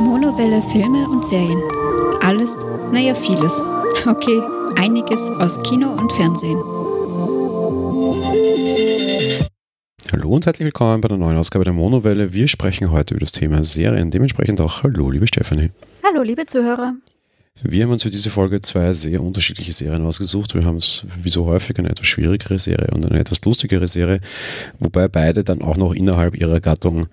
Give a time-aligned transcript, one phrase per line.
[0.00, 1.62] Monowelle Filme und Serien.
[2.22, 2.58] Alles,
[2.90, 3.62] naja, vieles.
[4.04, 4.42] Okay,
[4.74, 6.58] einiges aus Kino und Fernsehen.
[10.10, 12.32] Hallo und herzlich willkommen bei der neuen Ausgabe der Monowelle.
[12.32, 14.10] Wir sprechen heute über das Thema Serien.
[14.10, 15.70] Dementsprechend auch Hallo, liebe Stephanie.
[16.02, 16.96] Hallo, liebe Zuhörer.
[17.62, 20.54] Wir haben uns für diese Folge zwei sehr unterschiedliche Serien ausgesucht.
[20.54, 24.20] Wir haben es wie so häufig eine etwas schwierigere Serie und eine etwas lustigere Serie,
[24.78, 27.06] wobei beide dann auch noch innerhalb ihrer Gattung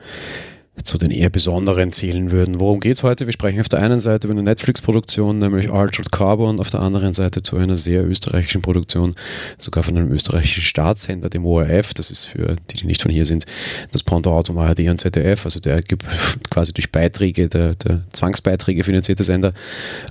[0.83, 2.59] zu den eher besonderen zählen würden.
[2.59, 3.25] Worum geht es heute?
[3.27, 7.13] Wir sprechen auf der einen Seite über eine Netflix-Produktion, nämlich Altered Carbon, auf der anderen
[7.13, 9.13] Seite zu einer sehr österreichischen Produktion,
[9.57, 11.93] sogar von einem österreichischen Staatssender, dem ORF.
[11.93, 13.45] Das ist für die, die nicht von hier sind,
[13.91, 15.81] das Pendant zum ARD und ZDF, also der
[16.49, 19.53] quasi durch Beiträge, der, der Zwangsbeiträge finanzierte Sender,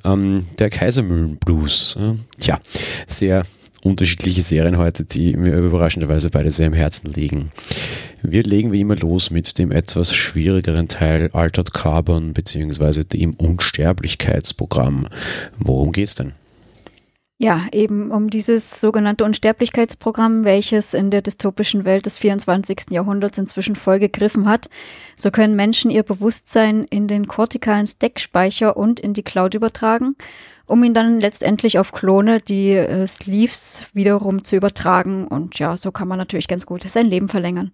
[0.05, 1.97] ähm, der Kaisermühlen-Blues.
[1.97, 2.61] Äh, tja,
[3.07, 3.45] sehr
[3.83, 7.53] unterschiedliche Serien heute, die mir überraschenderweise beide sehr im Herzen liegen.
[8.23, 13.05] Wir legen wie immer los mit dem etwas schwierigeren Teil Altered Carbon bzw.
[13.05, 15.09] dem Unsterblichkeitsprogramm.
[15.59, 16.33] Worum geht's denn?
[17.43, 22.91] Ja, eben um dieses sogenannte Unsterblichkeitsprogramm, welches in der dystopischen Welt des 24.
[22.91, 24.71] Jahrhunderts inzwischen vollgegriffen hat.
[25.17, 30.15] So können Menschen ihr Bewusstsein in den kortikalen Stack-Speicher und in die Cloud übertragen,
[30.67, 35.27] um ihn dann letztendlich auf Klone, die äh, Sleeves, wiederum zu übertragen.
[35.27, 37.73] Und ja, so kann man natürlich ganz gut sein Leben verlängern.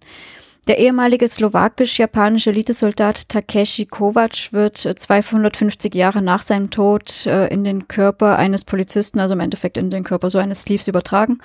[0.67, 7.87] Der ehemalige slowakisch-japanische Elitesoldat Takeshi Kovac wird 250 Jahre nach seinem Tod äh, in den
[7.87, 11.39] Körper eines Polizisten, also im Endeffekt in den Körper so eines Sleeves übertragen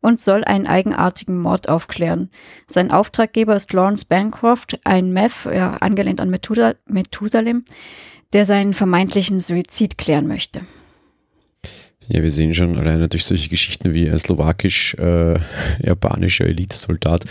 [0.00, 2.30] und soll einen eigenartigen Mord aufklären.
[2.68, 7.64] Sein Auftraggeber ist Lawrence Bancroft, ein Meth, ja, angelehnt an Methusalem,
[8.32, 10.60] der seinen vermeintlichen Suizid klären möchte.
[12.08, 17.26] Ja, wir sehen schon alleine durch solche Geschichten wie ein slowakisch-japanischer äh, Elitesoldat,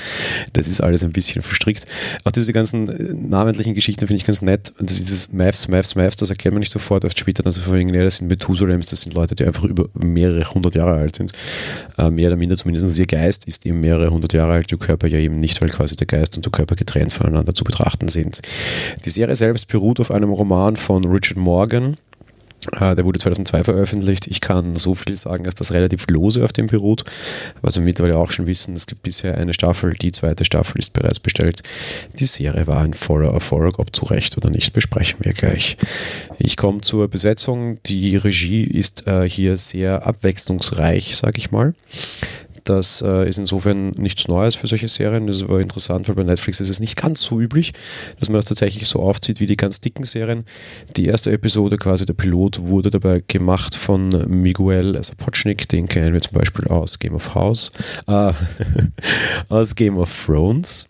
[0.53, 1.87] das ist alles ein bisschen verstrickt.
[2.23, 4.71] Auch diese ganzen äh, namentlichen Geschichten finde ich ganz nett.
[4.79, 7.51] Und das ist dieses Maths, Maths, Maths, das erkennt man nicht sofort, erst später dann
[7.51, 10.93] so vorhin, ja, das sind Methusalems, das sind Leute, die einfach über mehrere hundert Jahre
[10.93, 11.31] alt sind.
[11.97, 15.07] Äh, mehr oder minder zumindest ihr Geist ist eben mehrere hundert Jahre alt, der Körper
[15.07, 18.41] ja eben nicht, weil quasi der Geist und der Körper getrennt voneinander zu betrachten sind.
[19.05, 21.97] Die Serie selbst beruht auf einem Roman von Richard Morgan,
[22.95, 24.27] der wurde 2002 veröffentlicht.
[24.27, 27.03] Ich kann so viel sagen, dass das relativ lose auf dem beruht,
[27.61, 28.75] was wir mittlerweile auch schon wissen.
[28.75, 31.63] Es gibt bisher eine Staffel, die zweite Staffel ist bereits bestellt.
[32.19, 35.77] Die Serie war ein voller Erfolg, ob zu Recht oder nicht, besprechen wir gleich.
[36.39, 37.79] Ich komme zur Besetzung.
[37.85, 41.73] Die Regie ist äh, hier sehr abwechslungsreich, sage ich mal.
[42.69, 45.25] Das äh, ist insofern nichts Neues für solche Serien.
[45.25, 47.71] Das ist aber interessant, weil bei Netflix ist es nicht ganz so üblich,
[48.19, 50.43] dass man das tatsächlich so aufzieht wie die ganz dicken Serien.
[50.97, 55.69] Die erste Episode, quasi der Pilot, wurde dabei gemacht von Miguel Sapochnik.
[55.69, 57.71] Den kennen wir zum Beispiel aus Game of House,
[58.07, 58.33] äh,
[59.49, 60.87] aus Game of Thrones.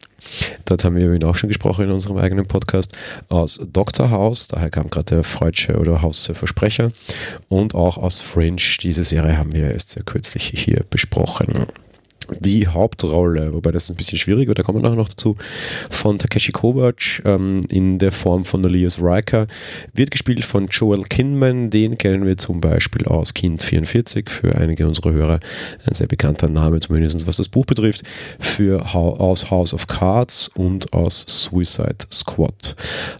[0.65, 2.95] Dort haben wir über ihn auch schon gesprochen in unserem eigenen Podcast
[3.29, 4.09] aus Dr.
[4.11, 6.91] House, daher kam gerade der Freudsche oder Haus Versprecher
[7.49, 8.61] und auch aus Fringe.
[8.81, 11.67] Diese Serie haben wir erst sehr kürzlich hier besprochen
[12.39, 15.35] die Hauptrolle, wobei das ein bisschen schwieriger, da kommen wir nachher noch dazu,
[15.89, 19.47] von Takeshi Kovac ähm, in der Form von Elias Riker,
[19.93, 24.87] wird gespielt von Joel Kinman, den kennen wir zum Beispiel aus Kind 44, für einige
[24.87, 25.39] unserer Hörer
[25.85, 28.03] ein sehr bekannter Name, zumindest was das Buch betrifft,
[28.39, 32.75] für aus House of Cards und aus Suicide Squad.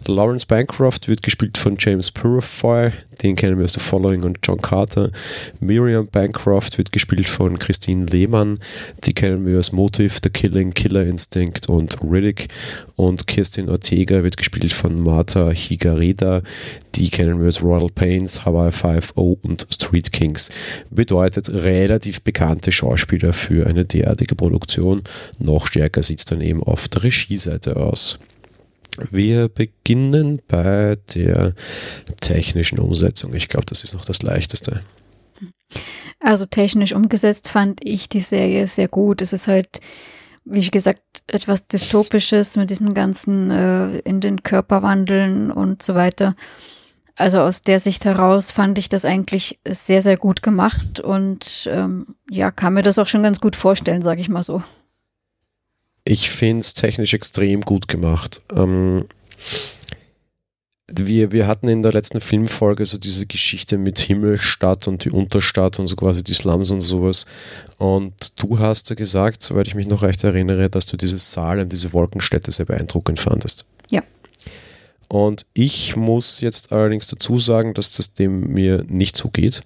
[0.06, 2.92] Lawrence Bancroft wird gespielt von James Purifier,
[3.22, 5.10] den kennen wir aus The Following und John Carter.
[5.60, 8.58] Miriam Bancroft wird gespielt von Christine Lehmann,
[9.04, 12.48] die kennen wir als Motive, The Killing, Killer Instinct und Riddick.
[12.96, 16.42] Und Kirstin Ortega wird gespielt von Martha Higareda.
[16.96, 20.50] Die kennen wir als Royal Pains, Hawaii 5.0 und Street Kings.
[20.90, 25.02] Bedeutet relativ bekannte Schauspieler für eine derartige Produktion.
[25.38, 28.18] Noch stärker sieht es dann eben auf der Regieseite aus.
[29.10, 31.54] Wir beginnen bei der
[32.20, 33.34] technischen Umsetzung.
[33.34, 34.80] Ich glaube, das ist noch das Leichteste.
[36.20, 39.22] Also technisch umgesetzt fand ich die Serie sehr gut.
[39.22, 39.80] Es ist halt,
[40.44, 45.94] wie ich gesagt, etwas Dystopisches mit diesem ganzen äh, in den Körper wandeln und so
[45.94, 46.34] weiter.
[47.16, 52.14] Also aus der Sicht heraus fand ich das eigentlich sehr, sehr gut gemacht und ähm,
[52.30, 54.62] ja, kann mir das auch schon ganz gut vorstellen, sage ich mal so.
[56.08, 58.40] Ich finde es technisch extrem gut gemacht.
[58.56, 59.04] Ähm,
[60.90, 65.78] wir, wir hatten in der letzten Filmfolge so diese Geschichte mit Himmelstadt und die Unterstadt
[65.78, 67.26] und so quasi die Slums und sowas.
[67.76, 71.68] Und du hast ja gesagt, soweit ich mich noch recht erinnere, dass du dieses Salem,
[71.68, 73.66] diese Wolkenstädte sehr beeindruckend fandest.
[73.90, 74.02] Ja.
[75.10, 79.62] Und ich muss jetzt allerdings dazu sagen, dass das dem mir nicht so geht,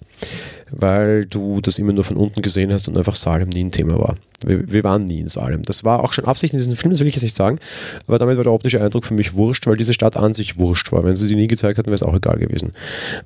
[0.75, 3.97] weil du das immer nur von unten gesehen hast und einfach Salem nie ein Thema
[3.99, 4.15] war.
[4.45, 5.63] Wir, wir, waren nie in Salem.
[5.63, 7.59] Das war auch schon Absicht in diesem Film, das will ich jetzt nicht sagen,
[8.07, 10.91] aber damit war der optische Eindruck für mich wurscht, weil diese Stadt an sich wurscht
[10.91, 11.03] war.
[11.03, 12.73] Wenn sie die nie gezeigt hatten, wäre es auch egal gewesen.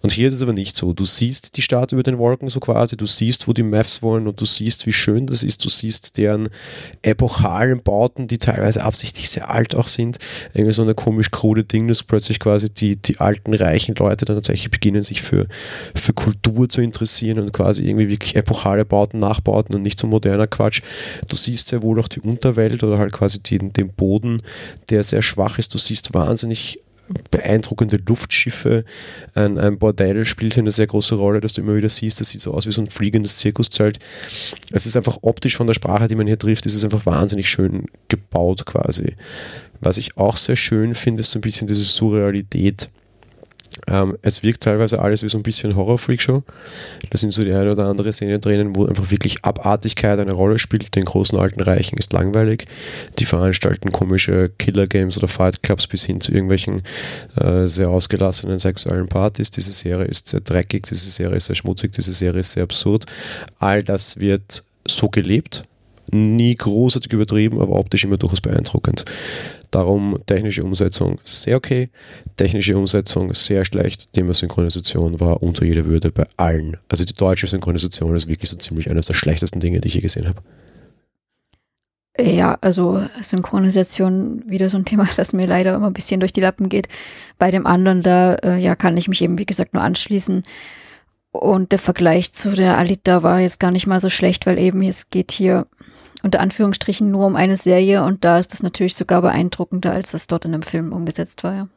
[0.02, 0.94] Und hier ist es aber nicht so.
[0.94, 4.28] Du siehst die Stadt über den Wolken so quasi, du siehst, wo die Maths wollen
[4.28, 5.66] und du siehst, wie schön das ist.
[5.66, 6.50] Du siehst deren
[7.02, 10.18] epochalen Bauten, die teilweise absichtlich sehr alt auch sind.
[10.54, 14.36] Irgendwie so eine komisch krude Ding, dass plötzlich quasi die, die alten, reichen Leute dann
[14.36, 15.48] tatsächlich beginnen, sich für,
[15.96, 20.48] für Kultur zu interessieren und quasi irgendwie wirklich epochale Bauten nachbauten und nicht so moderner
[20.48, 20.82] Quatsch.
[21.28, 24.42] Du siehst sehr wohl auch die Unterwelt oder halt quasi den, den Boden,
[24.90, 25.74] der sehr schwach ist.
[25.74, 26.80] Du siehst wahnsinnig
[27.32, 28.84] beeindruckende Luftschiffe.
[29.34, 32.20] Ein, ein, Bordell spielt hier eine sehr große Rolle, dass du immer wieder siehst.
[32.20, 34.00] Das sieht so aus wie so ein fliegendes Zirkuszelt.
[34.72, 37.50] Es ist einfach optisch von der Sprache, die man hier trifft, ist es einfach wahnsinnig
[37.50, 39.16] schön gebaut quasi.
[39.80, 42.90] Was ich auch sehr schön finde, ist so ein bisschen diese Surrealität
[43.88, 46.44] ähm, es wirkt teilweise alles wie so ein bisschen Horror-Freak-Show.
[47.10, 50.60] Da sind so die eine oder andere Szene drinnen, wo einfach wirklich Abartigkeit eine Rolle
[50.60, 50.96] spielt.
[50.96, 52.66] Den großen alten Reichen ist langweilig.
[53.20, 56.82] Die veranstalten komische Killer-Games oder Fight-Clubs bis hin zu irgendwelchen
[57.36, 59.52] äh, sehr ausgelassenen sexuellen Partys.
[59.52, 63.06] Diese Serie ist sehr dreckig, diese Serie ist sehr schmutzig, diese Serie ist sehr absurd.
[63.60, 65.64] All das wird so gelebt
[66.12, 69.06] nie großartig übertrieben, aber optisch immer durchaus beeindruckend.
[69.72, 71.90] Darum technische Umsetzung sehr okay,
[72.38, 76.78] technische Umsetzung sehr schlecht, Thema Synchronisation war unter jeder Würde bei allen.
[76.90, 80.02] Also die deutsche Synchronisation ist wirklich so ziemlich eines der schlechtesten Dinge, die ich je
[80.02, 80.42] gesehen habe.
[82.20, 86.42] Ja, also Synchronisation wieder so ein Thema, das mir leider immer ein bisschen durch die
[86.42, 86.88] Lappen geht.
[87.38, 90.44] Bei dem anderen, da äh, ja, kann ich mich eben, wie gesagt, nur anschließen.
[91.32, 94.82] Und der Vergleich zu der Alita war jetzt gar nicht mal so schlecht, weil eben
[94.82, 95.66] es geht hier
[96.24, 100.28] unter Anführungsstrichen nur um eine Serie und da ist das natürlich sogar beeindruckender, als das
[100.28, 101.54] dort in einem Film umgesetzt war.
[101.56, 101.68] Ja.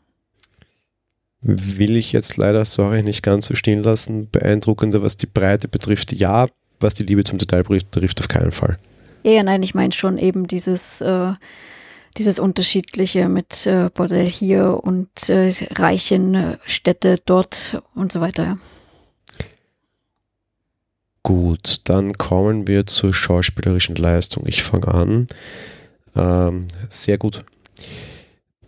[1.42, 4.28] Will ich jetzt leider, sorry, nicht ganz so stehen lassen.
[4.30, 6.48] Beeindruckender, was die Breite betrifft, ja,
[6.80, 8.78] was die Liebe zum Detail betrifft, auf keinen Fall.
[9.22, 11.32] Ja, ja nein, ich meine schon eben dieses, äh,
[12.18, 18.44] dieses Unterschiedliche mit äh, Bordell hier und äh, reichen äh, Städte dort und so weiter.
[18.44, 18.58] Ja.
[21.22, 24.44] Gut, dann kommen wir zur schauspielerischen Leistung.
[24.46, 25.26] Ich fange an.
[26.16, 27.44] Ähm, sehr gut.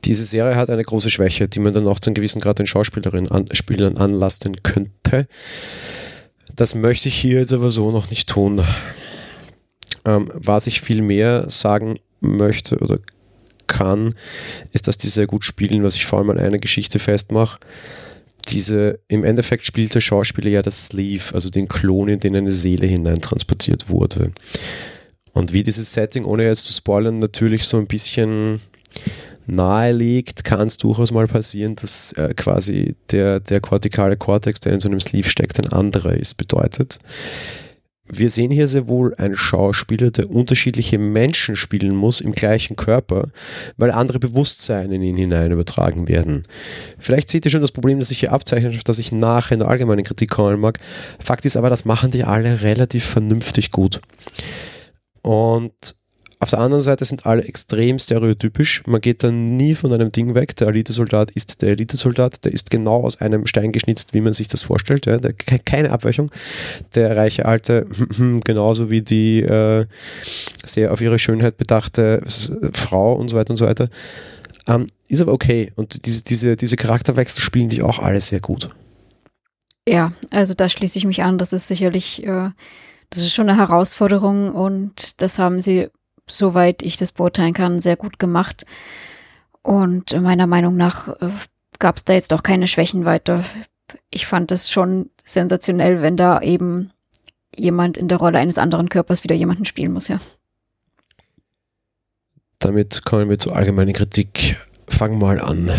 [0.04, 2.66] Diese Serie hat eine große Schwäche, die man dann auch zu einem gewissen Grad den
[2.66, 5.28] Schauspielerinnen an, Spielern anlasten könnte.
[6.54, 8.62] Das möchte ich hier jetzt aber so noch nicht tun.
[10.04, 12.98] Ähm, was ich viel mehr sagen möchte oder
[13.66, 14.14] kann,
[14.72, 17.58] ist, dass die sehr gut spielen, was ich vor allem an einer Geschichte festmache
[18.48, 22.52] diese, im Endeffekt spielt der Schauspieler ja das Sleeve, also den Klon, in den eine
[22.52, 24.30] Seele hineintransportiert wurde.
[25.32, 28.60] Und wie dieses Setting, ohne jetzt zu spoilern, natürlich so ein bisschen
[29.46, 34.72] nahe liegt, kann es durchaus mal passieren, dass äh, quasi der, der kortikale Kortex, der
[34.72, 36.34] in so einem Sleeve steckt, ein anderer ist.
[36.34, 36.98] Bedeutet,
[38.14, 43.30] wir sehen hier sehr wohl einen Schauspieler, der unterschiedliche Menschen spielen muss im gleichen Körper,
[43.78, 46.42] weil andere Bewusstseine in ihn hinein übertragen werden.
[46.98, 49.60] Vielleicht seht ihr schon das Problem, das sich hier abzeichnet, auf das ich nachher in
[49.60, 50.78] der allgemeinen Kritik kommen mag.
[51.20, 54.02] Fakt ist aber, das machen die alle relativ vernünftig gut.
[55.22, 55.72] Und
[56.42, 58.82] auf der anderen Seite sind alle extrem stereotypisch.
[58.84, 60.56] Man geht dann nie von einem Ding weg.
[60.56, 62.44] Der Elitesoldat ist der Elitesoldat.
[62.44, 65.06] Der ist genau aus einem Stein geschnitzt, wie man sich das vorstellt.
[65.06, 65.18] Ja.
[65.18, 66.32] Der, keine Abweichung.
[66.96, 67.86] Der reiche Alte,
[68.44, 69.86] genauso wie die äh,
[70.64, 72.24] sehr auf ihre Schönheit bedachte
[72.72, 73.88] Frau und so weiter und so weiter.
[74.66, 75.70] Ähm, ist aber okay.
[75.76, 78.68] Und diese, diese, diese Charakterwechsel spielen die auch alle sehr gut.
[79.88, 81.38] Ja, also da schließe ich mich an.
[81.38, 82.50] Das ist sicherlich, äh,
[83.10, 85.88] das ist schon eine Herausforderung und das haben sie
[86.28, 88.64] soweit ich das beurteilen kann, sehr gut gemacht.
[89.62, 91.30] Und meiner Meinung nach äh,
[91.78, 93.44] gab es da jetzt auch keine Schwächen weiter.
[94.10, 96.90] Ich fand es schon sensationell, wenn da eben
[97.54, 100.18] jemand in der Rolle eines anderen Körpers wieder jemanden spielen muss, ja.
[102.58, 104.56] Damit kommen wir zur allgemeinen Kritik.
[104.86, 105.70] Fang mal an.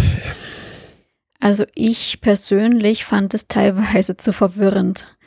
[1.39, 5.17] Also ich persönlich fand es teilweise zu verwirrend.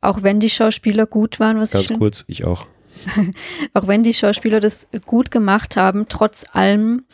[0.00, 2.66] Auch wenn die Schauspieler gut waren, was Ganz ich kurz, ich auch.
[3.74, 7.04] auch wenn die Schauspieler das gut gemacht haben, trotz allem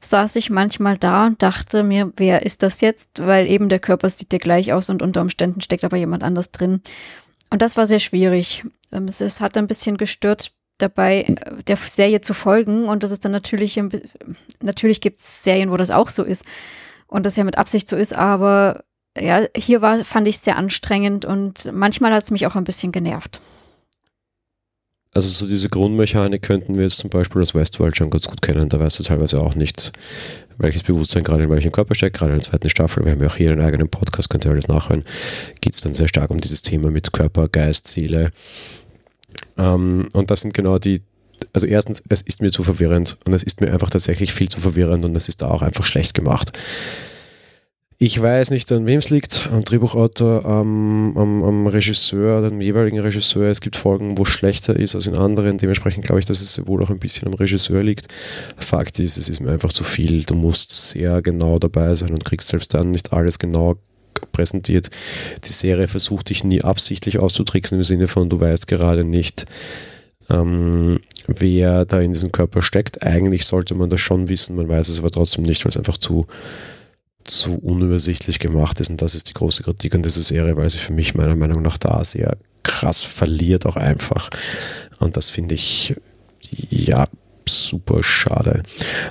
[0.00, 3.24] saß ich manchmal da und dachte mir, wer ist das jetzt?
[3.24, 6.50] Weil eben der Körper sieht ja gleich aus und unter Umständen steckt aber jemand anders
[6.50, 6.82] drin.
[7.50, 8.64] Und das war sehr schwierig.
[8.92, 12.88] Ähm, es, es hat ein bisschen gestört, dabei äh, der Serie zu folgen.
[12.88, 13.80] Und das ist dann natürlich,
[14.60, 16.44] natürlich gibt es Serien, wo das auch so ist.
[17.06, 18.84] Und das ja mit Absicht so ist, aber
[19.18, 22.64] ja, hier war, fand ich es sehr anstrengend und manchmal hat es mich auch ein
[22.64, 23.40] bisschen genervt.
[25.14, 28.68] Also so diese Grundmechanik könnten wir jetzt zum Beispiel aus Westworld schon ganz gut kennen.
[28.70, 29.92] Da weißt du teilweise auch nicht,
[30.56, 33.04] welches Bewusstsein gerade in welchem Körper steckt, gerade in der zweiten Staffel.
[33.04, 35.04] Wir haben ja auch hier einen eigenen Podcast, könnt ihr alles nachhören.
[35.60, 38.30] Geht es dann sehr stark um dieses Thema mit Körper, Geist, Seele.
[39.58, 41.02] Ähm, und das sind genau die,
[41.52, 44.60] also erstens, es ist mir zu verwirrend und es ist mir einfach tatsächlich viel zu
[44.60, 46.52] verwirrend und es ist da auch einfach schlecht gemacht.
[48.04, 52.98] Ich weiß nicht, an wem es liegt, am Drehbuchautor, am, am, am Regisseur, dem jeweiligen
[52.98, 53.48] Regisseur.
[53.48, 55.56] Es gibt Folgen, wo es schlechter ist als in anderen.
[55.56, 58.08] Dementsprechend glaube ich, dass es wohl auch ein bisschen am Regisseur liegt.
[58.56, 60.24] Fakt ist, es ist mir einfach zu viel.
[60.24, 63.76] Du musst sehr genau dabei sein und kriegst selbst dann nicht alles genau
[64.32, 64.90] präsentiert.
[65.44, 69.46] Die Serie versucht dich nie absichtlich auszutricksen im Sinne von, du weißt gerade nicht,
[70.28, 73.04] ähm, wer da in diesem Körper steckt.
[73.04, 75.98] Eigentlich sollte man das schon wissen, man weiß es aber trotzdem nicht, weil es einfach
[75.98, 76.26] zu
[77.24, 78.90] zu unübersichtlich gemacht ist.
[78.90, 81.62] Und das ist die große Kritik an dieser Serie, weil sie für mich meiner Meinung
[81.62, 84.30] nach da sehr krass verliert, auch einfach.
[84.98, 85.94] Und das finde ich,
[86.70, 87.06] ja,
[87.48, 88.62] super schade.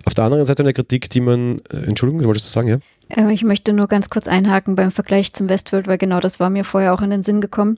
[0.06, 2.80] Auf der anderen Seite eine Kritik, die man, äh, Entschuldigung, wolltest du sagen, ja?
[3.10, 6.50] Äh, ich möchte nur ganz kurz einhaken beim Vergleich zum Westworld, weil genau das war
[6.50, 7.77] mir vorher auch in den Sinn gekommen.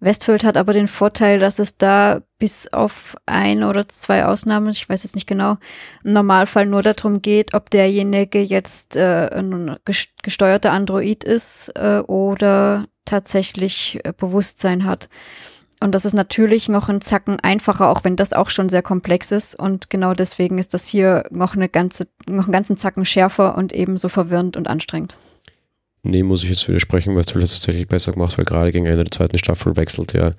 [0.00, 4.88] Westworld hat aber den Vorteil, dass es da bis auf ein oder zwei Ausnahmen, ich
[4.88, 5.56] weiß jetzt nicht genau,
[6.04, 9.76] im Normalfall nur darum geht, ob derjenige jetzt äh, ein
[10.22, 15.08] gesteuerter Android ist äh, oder tatsächlich äh, Bewusstsein hat.
[15.80, 19.30] Und das ist natürlich noch ein Zacken einfacher, auch wenn das auch schon sehr komplex
[19.30, 19.54] ist.
[19.54, 23.72] Und genau deswegen ist das hier noch eine ganze, noch einen ganzen Zacken schärfer und
[23.72, 25.16] ebenso verwirrend und anstrengend.
[26.02, 29.10] Nee, muss ich jetzt widersprechen, weil das tatsächlich besser gemacht, weil gerade gegen Ende der
[29.10, 30.32] zweiten Staffel wechselt ja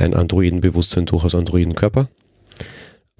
[0.00, 2.08] ein Androidenbewusstsein durchaus Androidenkörper.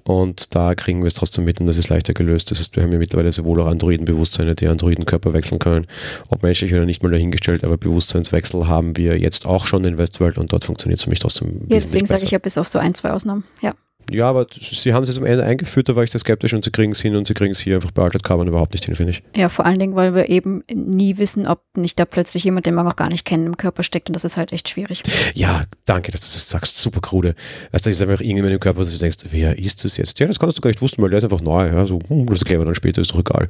[0.03, 2.49] Und da kriegen wir es trotzdem mit und das ist leichter gelöst.
[2.49, 5.85] Das heißt, wir haben ja mittlerweile sowohl auch Androidenbewusstseine, die Androidenkörper wechseln können,
[6.29, 10.37] ob menschlich oder nicht mal dahingestellt, aber Bewusstseinswechsel haben wir jetzt auch schon in Westworld
[10.37, 11.61] und dort funktioniert es für mich trotzdem.
[11.61, 13.43] Ja, deswegen sage ich ja bis auf so ein, zwei Ausnahmen.
[13.61, 13.75] Ja.
[14.09, 16.63] Ja, aber sie haben es jetzt am Ende eingeführt, da war ich sehr skeptisch und
[16.63, 18.85] sie kriegen es hin und sie kriegen es hier einfach bei Altered Carbon überhaupt nicht
[18.85, 19.23] hin, finde ich.
[19.35, 22.75] Ja, vor allen Dingen, weil wir eben nie wissen, ob nicht da plötzlich jemand, den
[22.75, 25.03] wir noch gar nicht kennen, im Körper steckt und das ist halt echt schwierig.
[25.33, 27.35] Ja, danke, dass du das sagst, super krude.
[27.71, 30.19] Also da ist einfach irgendjemand im Körper, wo du denkst, wer ist das jetzt?
[30.19, 32.25] Ja, das kannst du gar nicht wussten, weil der ist einfach neu, ja, so, hm,
[32.27, 33.47] das erklären wir dann später, ist doch egal.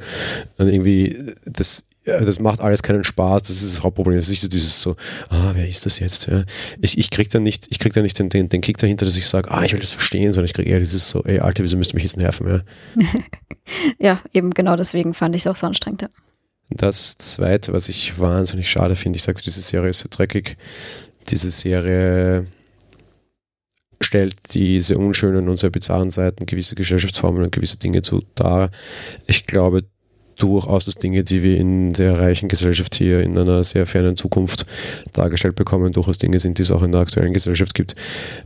[0.58, 4.17] Und irgendwie, das ja, das macht alles keinen Spaß, das ist das Hauptproblem.
[4.17, 4.96] Das ist dieses so,
[5.29, 6.27] ah, wer ist das jetzt?
[6.27, 6.43] Ja.
[6.81, 9.15] Ich, ich krieg dann nicht, ich krieg dann nicht den, den, den Kick dahinter, dass
[9.15, 11.63] ich sage, ah, ich will das verstehen, sondern ich kriege eher dieses so, ey, Alter,
[11.63, 12.63] wieso müsst ihr mich jetzt nerven?
[12.96, 13.05] Ja,
[14.00, 16.01] ja eben genau deswegen fand ich es auch so anstrengend.
[16.01, 16.10] Ja.
[16.72, 20.58] Das zweite, was ich wahnsinnig schade finde, ich sage diese Serie ist so dreckig.
[21.29, 22.48] Diese Serie
[24.00, 28.72] stellt diese unschönen und sehr bizarren Seiten gewisser Gesellschaftsformen und gewisse Dinge zu dar.
[29.27, 29.84] Ich glaube,
[30.41, 34.65] durchaus das Dinge, die wir in der reichen Gesellschaft hier in einer sehr fernen Zukunft
[35.13, 37.95] dargestellt bekommen, durchaus Dinge sind, die es auch in der aktuellen Gesellschaft gibt.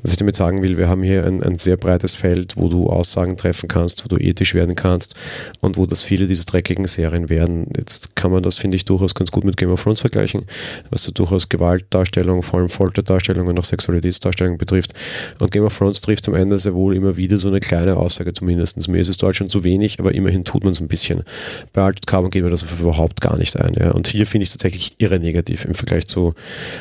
[0.03, 2.87] Was ich damit sagen will, wir haben hier ein, ein sehr breites Feld, wo du
[2.87, 5.15] Aussagen treffen kannst, wo du ethisch werden kannst
[5.61, 7.67] und wo das viele dieser dreckigen Serien werden.
[7.77, 10.43] Jetzt kann man das, finde ich, durchaus ganz gut mit Game of Thrones vergleichen,
[10.89, 14.93] was so durchaus Gewaltdarstellung, vor allem Folterdarstellung und auch Sexualitätsdarstellung betrifft.
[15.39, 18.33] Und Game of Thrones trifft am Ende sehr wohl immer wieder so eine kleine Aussage
[18.33, 18.87] zumindest.
[18.89, 21.23] Mir ist es dort schon zu wenig, aber immerhin tut man es ein bisschen.
[21.71, 23.73] Bei Altered Carbon geht mir das überhaupt gar nicht ein.
[23.73, 23.91] Ja.
[23.91, 26.33] Und hier finde ich es tatsächlich irre negativ im Vergleich zu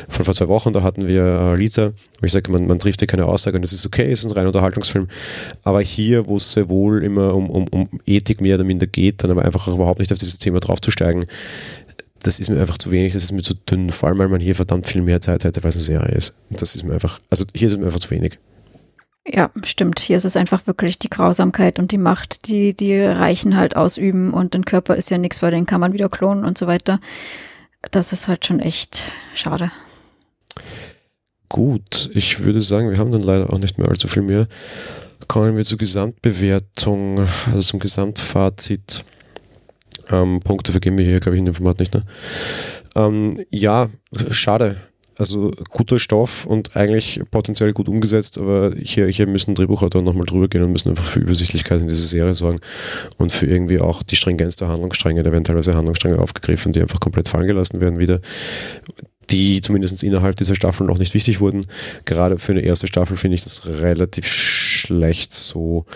[0.08, 0.72] von vor zwei Wochen.
[0.72, 1.80] Da hatten wir äh,
[2.20, 4.26] wo ich sage, man, man trifft hier keine Aussage und das ist okay, es ist
[4.26, 5.08] ein reiner Unterhaltungsfilm.
[5.62, 9.22] Aber hier, wo es sehr wohl immer um, um, um Ethik mehr oder minder geht,
[9.22, 11.26] dann aber einfach überhaupt nicht auf dieses Thema draufzusteigen,
[12.22, 14.40] das ist mir einfach zu wenig, das ist mir zu dünn, vor allem weil man
[14.40, 16.34] hier verdammt viel mehr Zeit hätte, weil es eine Serie ist.
[16.50, 18.38] Das ist mir einfach, also hier ist mir einfach zu wenig.
[19.26, 20.00] Ja, stimmt.
[20.00, 24.34] Hier ist es einfach wirklich die Grausamkeit und die Macht, die die Reichen halt ausüben
[24.34, 27.00] und den Körper ist ja nichts, weil den kann man wieder klonen und so weiter.
[27.90, 29.04] Das ist halt schon echt
[29.34, 29.70] schade.
[31.48, 34.46] Gut, ich würde sagen, wir haben dann leider auch nicht mehr allzu viel mehr.
[35.26, 39.04] Kommen wir zur Gesamtbewertung, also zum Gesamtfazit.
[40.10, 41.94] Ähm, Punkte vergeben wir hier, glaube ich, in dem Format nicht.
[41.94, 42.02] Ne?
[42.94, 43.88] Ähm, ja,
[44.30, 44.76] schade
[45.16, 50.48] also guter Stoff und eigentlich potenziell gut umgesetzt, aber hier, hier müssen Drehbuchautor nochmal drüber
[50.48, 52.58] gehen und müssen einfach für Übersichtlichkeit in dieser Serie sorgen
[53.18, 55.22] und für irgendwie auch die Stringenz der Handlungsstränge.
[55.22, 58.20] Da werden teilweise Handlungsstränge aufgegriffen, die einfach komplett fallen gelassen werden wieder
[59.30, 61.66] die zumindest innerhalb dieser Staffel noch nicht wichtig wurden.
[62.04, 65.86] Gerade für eine erste Staffel finde ich das relativ schlecht so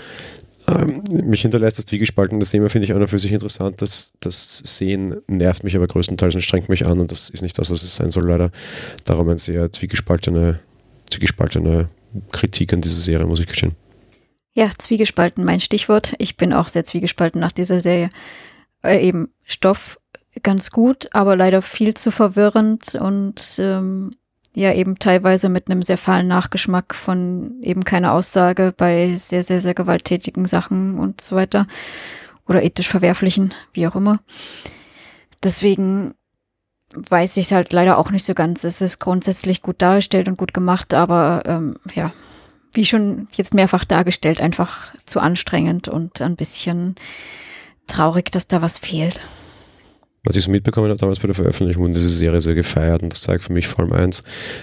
[0.69, 2.41] ähm, mich hinterlässt das Zwiegespalten.
[2.41, 3.81] Das Thema finde ich auch noch für sich interessant.
[3.83, 7.59] Das, das Sehen nervt mich aber größtenteils und strengt mich an und das ist nicht
[7.59, 8.51] das, was es sein soll, leider.
[9.05, 10.61] Darum ein sehr zwiegespaltene,
[11.11, 11.89] zwiegespaltene
[12.33, 13.77] Kritik an dieser Serie, muss ich gestehen.
[14.55, 16.15] Ja, zwiegespalten, mein Stichwort.
[16.19, 18.09] Ich bin auch sehr zwiegespalten nach dieser Serie.
[18.83, 19.99] Äh, eben Stoff
[20.43, 24.15] ganz gut, aber leider viel zu verwirrend und ähm,
[24.59, 29.61] ja eben teilweise mit einem sehr fahlen Nachgeschmack von eben keiner Aussage bei sehr, sehr,
[29.61, 31.67] sehr gewalttätigen Sachen und so weiter.
[32.47, 34.21] oder ethisch verwerflichen, wie auch immer.
[35.43, 36.15] Deswegen
[36.95, 38.65] weiß ich es halt leider auch nicht so ganz.
[38.65, 42.13] Es ist grundsätzlich gut dargestellt und gut gemacht, aber ähm, ja,
[42.73, 46.97] wie schon jetzt mehrfach dargestellt, einfach zu anstrengend und ein bisschen
[47.87, 49.21] traurig, dass da was fehlt.
[50.29, 53.11] Was ich so mitbekommen habe damals bei der Veröffentlichung, wurde diese Serie sehr gefeiert und
[53.11, 54.23] das zeigt für mich vor allem eins,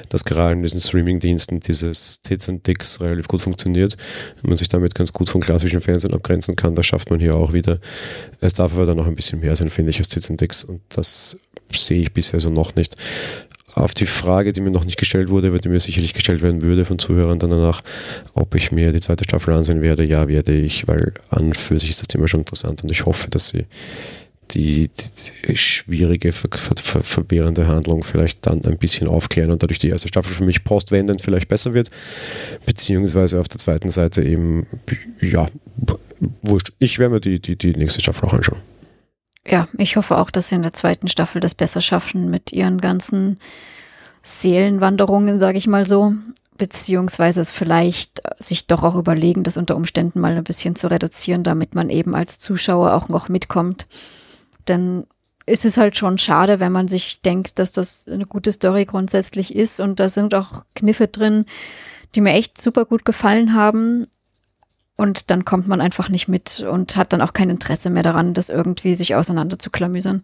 [0.09, 3.97] dass gerade in diesen Streaming-Diensten dieses Tits and Dicks relativ gut funktioniert
[4.43, 6.75] und man sich damit ganz gut vom klassischen Fernsehen abgrenzen kann.
[6.75, 7.79] Das schafft man hier auch wieder.
[8.41, 10.63] Es darf aber dann noch ein bisschen mehr sein, finde ich, als Tits and Dicks
[10.63, 11.39] und das
[11.73, 12.95] sehe ich bisher so noch nicht.
[13.73, 16.61] Auf die Frage, die mir noch nicht gestellt wurde, aber die mir sicherlich gestellt werden
[16.61, 17.81] würde von Zuhörern dann danach,
[18.35, 21.79] ob ich mir die zweite Staffel ansehen werde, ja, werde ich, weil an und für
[21.79, 23.65] sich ist das Thema schon interessant und ich hoffe, dass sie
[24.55, 24.89] die,
[25.47, 29.89] die schwierige, ver, ver, ver, verwirrende Handlung vielleicht dann ein bisschen aufklären und dadurch die
[29.89, 31.91] erste Staffel für mich postwendend vielleicht besser wird,
[32.65, 34.65] beziehungsweise auf der zweiten Seite eben,
[35.21, 35.47] ja,
[36.41, 36.71] wurscht.
[36.79, 38.61] Ich werde mir die, die, die nächste Staffel auch anschauen.
[39.47, 42.81] Ja, ich hoffe auch, dass sie in der zweiten Staffel das besser schaffen mit ihren
[42.81, 43.39] ganzen
[44.23, 46.13] Seelenwanderungen, sage ich mal so
[46.57, 51.43] beziehungsweise es vielleicht sich doch auch überlegen, das unter Umständen mal ein bisschen zu reduzieren,
[51.43, 53.87] damit man eben als Zuschauer auch noch mitkommt
[54.65, 55.05] dann
[55.45, 59.55] ist es halt schon schade, wenn man sich denkt, dass das eine gute Story grundsätzlich
[59.55, 59.79] ist.
[59.79, 61.45] Und da sind auch Kniffe drin,
[62.15, 64.07] die mir echt super gut gefallen haben.
[64.97, 68.33] Und dann kommt man einfach nicht mit und hat dann auch kein Interesse mehr daran,
[68.33, 70.23] das irgendwie sich auseinander zu klamüsern.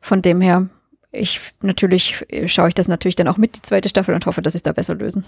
[0.00, 0.68] Von dem her,
[1.10, 4.52] ich natürlich schaue ich das natürlich dann auch mit, die zweite Staffel, und hoffe, dass
[4.52, 5.24] sie es da besser lösen.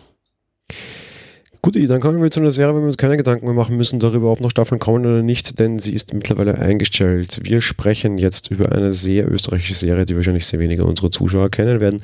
[1.60, 3.98] Gut, dann kommen wir zu einer Serie, wo wir uns keine Gedanken mehr machen müssen,
[3.98, 7.40] darüber, ob noch Staffeln kommen oder nicht, denn sie ist mittlerweile eingestellt.
[7.42, 11.80] Wir sprechen jetzt über eine sehr österreichische Serie, die wahrscheinlich sehr wenige unserer Zuschauer kennen
[11.80, 12.00] werden,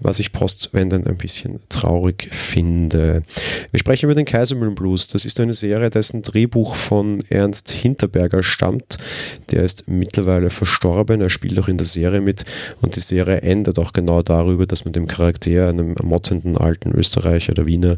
[0.00, 3.22] was ich postwendend ein bisschen traurig finde.
[3.70, 5.06] Wir sprechen über den Kaisermühlen Blues.
[5.06, 8.98] Das ist eine Serie, dessen Drehbuch von Ernst Hinterberger stammt.
[9.52, 12.44] Der ist mittlerweile verstorben, er spielt auch in der Serie mit
[12.80, 17.54] und die Serie endet auch genau darüber, dass man dem Charakter, einem motzenden alten Österreicher,
[17.54, 17.96] der Wiener,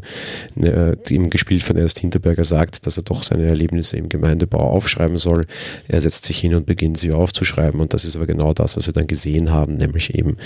[0.55, 5.17] eine ihm gespielt von Ernst Hinterberger, sagt, dass er doch seine Erlebnisse im Gemeindebau aufschreiben
[5.17, 5.45] soll.
[5.87, 8.87] Er setzt sich hin und beginnt sie aufzuschreiben und das ist aber genau das, was
[8.87, 10.37] wir dann gesehen haben, nämlich eben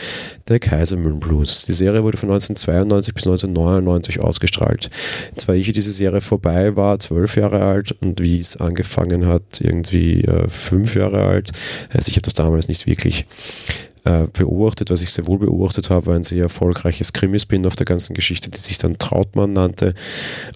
[0.47, 1.65] der Kaisermühlen Blues.
[1.65, 4.89] Die Serie wurde von 1992 bis 1999 ausgestrahlt.
[5.29, 9.61] Jetzt war ich, diese Serie vorbei war, zwölf Jahre alt und wie es angefangen hat,
[9.61, 11.51] irgendwie äh, fünf Jahre alt.
[11.93, 13.25] Also ich habe das damals nicht wirklich
[14.05, 17.85] äh, beobachtet, was ich sehr wohl beobachtet habe, war ein sehr erfolgreiches Krimispin auf der
[17.85, 19.93] ganzen Geschichte, die sich dann Trautmann nannte.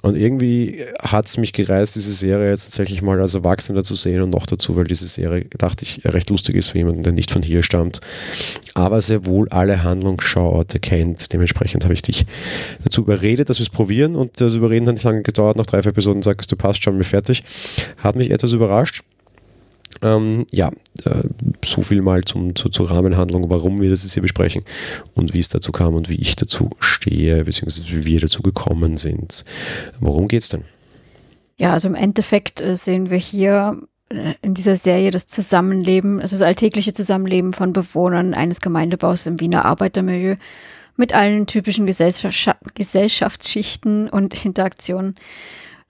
[0.02, 4.22] Und irgendwie hat es mich gereizt, diese Serie jetzt tatsächlich mal als Erwachsener zu sehen
[4.22, 7.32] und noch dazu, weil diese Serie, dachte ich, recht lustig ist für jemanden, der nicht
[7.32, 8.02] von hier stammt,
[8.76, 11.34] aber sehr wohl alle Handlungsschauorte kennt.
[11.34, 12.26] Dementsprechend habe ich dich
[12.84, 15.58] dazu überredet, dass wir es probieren und das Überreden hat nicht lange gedauert.
[15.58, 17.44] Nach drei, vier Episoden sagst du, passt schon, mir fertig.
[17.98, 19.04] Hat mich etwas überrascht.
[20.02, 20.72] Ähm, ja,
[21.06, 21.24] äh,
[21.64, 24.64] so viel mal zum, zu, zur Rahmenhandlung, warum wir das jetzt hier besprechen
[25.14, 28.98] und wie es dazu kam und wie ich dazu stehe, beziehungsweise wie wir dazu gekommen
[28.98, 29.46] sind.
[30.00, 30.66] Worum geht es denn?
[31.58, 36.36] Ja, also im Endeffekt äh, sehen wir hier äh, in dieser Serie das Zusammenleben, also
[36.36, 40.36] das alltägliche Zusammenleben von Bewohnern eines Gemeindebaus im Wiener Arbeitermilieu
[40.96, 45.16] mit allen typischen Gesellschaftsschichten und Interaktionen.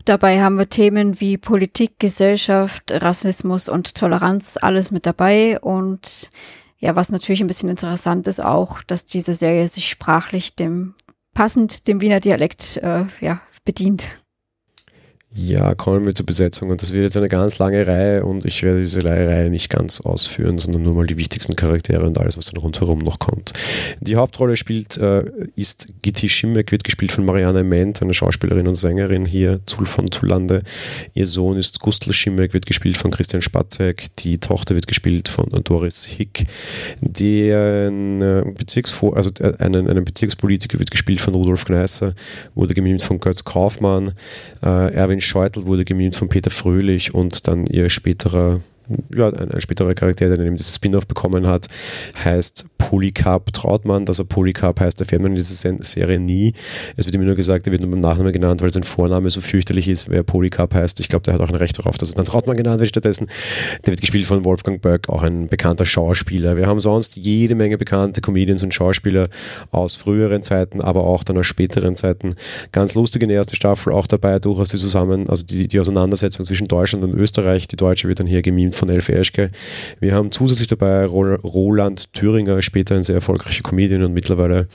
[0.09, 5.59] Dabei haben wir Themen wie Politik, Gesellschaft, Rassismus und Toleranz, alles mit dabei.
[5.59, 6.31] Und
[6.79, 10.95] ja, was natürlich ein bisschen interessant ist auch, dass diese Serie sich sprachlich dem
[11.35, 14.07] passend dem Wiener Dialekt äh, ja, bedient.
[15.45, 18.61] Ja, kommen wir zur Besetzung und das wird jetzt eine ganz lange Reihe und ich
[18.61, 22.47] werde diese Reihe nicht ganz ausführen, sondern nur mal die wichtigsten Charaktere und alles, was
[22.47, 23.53] dann rundherum noch kommt.
[24.01, 25.23] Die Hauptrolle spielt, äh,
[25.55, 30.11] ist Gitti Schimmeck, wird gespielt von Marianne Ment, eine Schauspielerin und Sängerin hier Zul von
[30.11, 30.61] Zulande.
[31.13, 35.45] Ihr Sohn ist Gustl Schimmeck, wird gespielt von Christian Spatzek, die Tochter wird gespielt von
[35.63, 36.47] Doris Hick,
[37.01, 42.13] der äh, Bezirksvor also äh, einen, einen Bezirkspolitiker wird gespielt von Rudolf Gneisser,
[42.55, 44.13] wurde gemimt von Götz Kaufmann,
[44.63, 48.61] äh, Erwin Scheutel wurde gemimt von Peter Fröhlich und dann ihr späterer
[49.15, 51.67] ja, ein, ein späterer Charakter, der dann eben dieses Spin-off bekommen hat,
[52.23, 54.05] heißt Polycarp Trautmann.
[54.05, 56.53] Dass er Polycarp heißt, erfährt man in dieser Serie nie.
[56.97, 59.41] Es wird immer nur gesagt, er wird nur beim Nachnamen genannt, weil sein Vorname so
[59.41, 60.99] fürchterlich ist, wer Polycarp heißt.
[60.99, 63.27] Ich glaube, der hat auch ein Recht darauf, dass er dann Trautmann genannt wird stattdessen.
[63.85, 66.57] Der wird gespielt von Wolfgang Böck, auch ein bekannter Schauspieler.
[66.57, 69.29] Wir haben sonst jede Menge bekannte Comedians und Schauspieler
[69.71, 72.33] aus früheren Zeiten, aber auch dann aus späteren Zeiten.
[72.71, 76.45] Ganz lustig in der ersten Staffel auch dabei, durchaus die zusammen, also die, die Auseinandersetzung
[76.45, 77.67] zwischen Deutschland und Österreich.
[77.67, 79.51] Die Deutsche wird dann hier gemimt von Elf Eschke.
[79.99, 84.67] Wir haben zusätzlich dabei Roland Thüringer, später ein sehr erfolgreicher Comedian und mittlerweile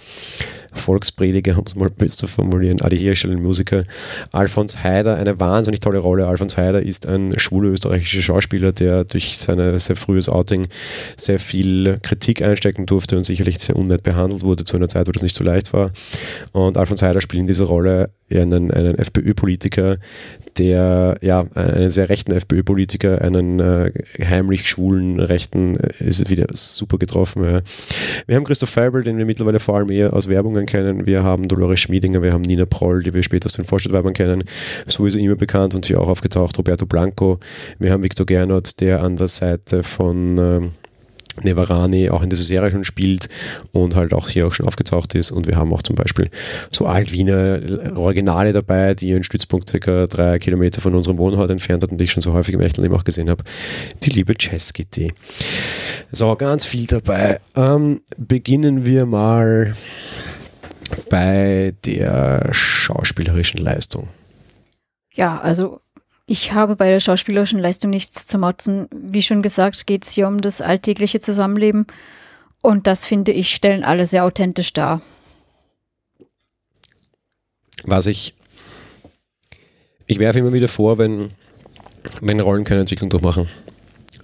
[0.75, 3.85] Volksprediger, um es mal böse zu formulieren, Adi Hirschel, Musiker.
[4.33, 6.27] Alfons Heider, eine wahnsinnig tolle Rolle.
[6.27, 10.67] Alfons Heider ist ein schwuler österreichischer Schauspieler, der durch sein sehr frühes Outing
[11.17, 15.13] sehr viel Kritik einstecken durfte und sicherlich sehr unnett behandelt wurde zu einer Zeit, wo
[15.13, 15.91] das nicht so leicht war.
[16.53, 19.99] Und Alfons Heider spielt in dieser Rolle einen, einen FPÖ-Politiker,
[20.59, 23.93] der, ja, einen sehr rechten FPÖ-Politiker, einen äh,
[24.25, 27.45] heimlich schwulen Rechten, äh, ist wieder super getroffen.
[27.45, 27.61] Ja.
[28.27, 31.07] Wir haben Christoph Feibel, den wir mittlerweile vor allem eher aus Werbungen kennen.
[31.07, 34.45] Wir haben Dolores Schmiedinger, wir haben Nina Proll, die wir später aus den Vorstadtweibern kennen,
[34.87, 37.39] sowieso immer bekannt und hier auch aufgetaucht, Roberto Blanco.
[37.79, 40.73] Wir haben Victor Gernot, der an der Seite von ähm,
[41.43, 43.29] Nevarani auch in dieser Serie schon spielt
[43.73, 45.33] und halt auch hier auch schon aufgetaucht ist.
[45.33, 46.31] Und wir haben auch zum Beispiel
[46.71, 51.91] so Alt-Wiener Originale dabei, die ihren Stützpunkt circa drei Kilometer von unserem Wohnort entfernt hat
[51.91, 53.43] und die ich schon so häufig im echten Leben auch gesehen habe.
[54.03, 55.13] Die liebe Cheskity.
[56.13, 57.41] So, ganz viel dabei.
[57.57, 59.75] Ähm, beginnen wir mal
[61.11, 64.09] bei der schauspielerischen Leistung.
[65.13, 65.81] Ja, also
[66.27, 68.89] ich habe bei der schauspielerischen Leistung nichts zu motzen.
[68.91, 71.87] Wie schon gesagt, geht es hier um das alltägliche Zusammenleben.
[72.63, 75.03] Und das, finde ich, stellen alle sehr authentisch dar.
[77.85, 78.35] Was ich.
[80.07, 81.29] Ich werfe immer wieder vor, wenn,
[82.23, 83.51] wenn Rollen keine Entwicklung durchmachen.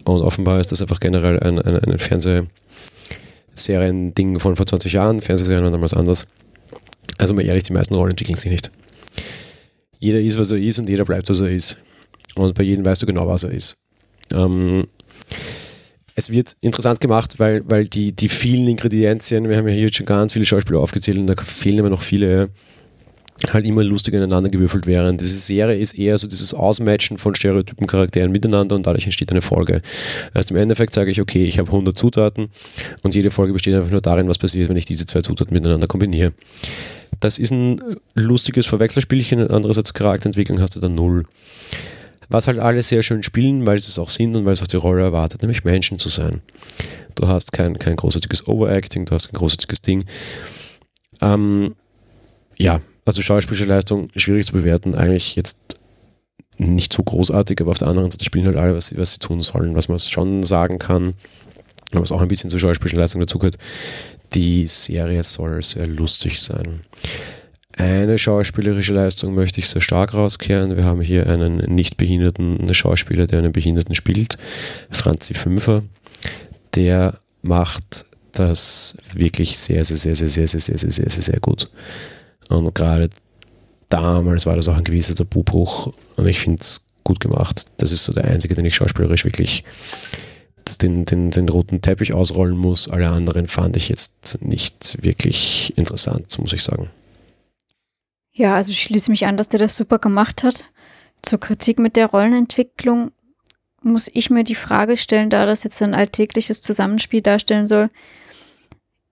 [0.04, 5.20] Und offenbar ist das einfach generell ein, ein, ein Fernsehserien-Ding von vor 20 Jahren.
[5.20, 6.28] Fernsehserien waren damals anders.
[7.20, 8.70] Also mal ehrlich, die meisten Rollen entwickeln sich nicht.
[9.98, 11.76] Jeder ist, was er ist und jeder bleibt, was er ist.
[12.34, 13.76] Und bei jedem weißt du genau, was er ist.
[14.32, 14.86] Ähm,
[16.14, 19.96] es wird interessant gemacht, weil, weil die, die vielen Ingredienzien, wir haben ja hier jetzt
[19.96, 22.48] schon ganz viele Schauspieler aufgezählt und da fehlen immer noch viele,
[23.52, 25.18] halt immer lustig ineinander gewürfelt wären.
[25.18, 29.42] Diese Serie ist eher so dieses Ausmatchen von Stereotypen Charakteren miteinander und dadurch entsteht eine
[29.42, 29.82] Folge.
[30.34, 32.48] Erst im Endeffekt sage ich, okay, ich habe 100 Zutaten
[33.02, 35.86] und jede Folge besteht einfach nur darin, was passiert, wenn ich diese zwei Zutaten miteinander
[35.86, 36.32] kombiniere.
[37.18, 37.80] Das ist ein
[38.14, 41.26] lustiges Verwechselspielchen, andererseits Charakterentwicklung hast du dann null
[42.30, 44.68] was halt alle sehr schön spielen, weil sie es auch sind und weil es auch
[44.68, 46.40] die Rolle erwartet, nämlich Menschen zu sein.
[47.16, 50.04] Du hast kein, kein großartiges Overacting, du hast kein großartiges Ding.
[51.20, 51.74] Ähm,
[52.56, 55.58] ja, also schauspielische Leistung schwierig zu bewerten, eigentlich jetzt
[56.56, 59.18] nicht so großartig, aber auf der anderen Seite spielen halt alle, was sie, was sie
[59.18, 61.14] tun sollen, was man schon sagen kann,
[61.90, 63.58] was auch ein bisschen zur schauspielischen Leistung dazugehört.
[64.34, 66.80] Die Serie soll sehr lustig sein.
[67.76, 70.76] Eine schauspielerische Leistung möchte ich sehr stark rauskehren.
[70.76, 74.36] Wir haben hier einen nicht behinderten Schauspieler, der einen Behinderten spielt,
[74.90, 75.82] Franzi Fünfer.
[76.74, 81.40] Der macht das wirklich sehr, sehr, sehr, sehr, sehr, sehr, sehr, sehr, sehr, sehr, sehr
[81.40, 81.70] gut.
[82.48, 83.08] Und gerade
[83.88, 87.64] damals war das auch ein gewisser Tabubruch und ich finde es gut gemacht.
[87.78, 89.64] Das ist so der einzige, den ich schauspielerisch wirklich
[90.82, 92.88] den, den, den roten Teppich ausrollen muss.
[92.88, 96.90] Alle anderen fand ich jetzt nicht wirklich interessant, muss ich sagen.
[98.32, 100.64] Ja, also ich schließe mich an, dass der das super gemacht hat.
[101.22, 103.12] Zur Kritik mit der Rollenentwicklung
[103.82, 107.90] muss ich mir die Frage stellen, da das jetzt ein alltägliches Zusammenspiel darstellen soll.